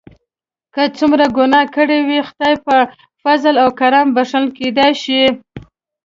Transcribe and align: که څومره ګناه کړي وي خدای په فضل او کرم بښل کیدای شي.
که 0.73 0.83
څومره 0.97 1.25
ګناه 1.37 1.65
کړي 1.75 1.99
وي 2.07 2.19
خدای 2.29 2.53
په 2.65 2.75
فضل 3.23 3.55
او 3.63 3.69
کرم 3.79 4.07
بښل 4.15 4.45
کیدای 4.57 4.91
شي. 5.03 5.21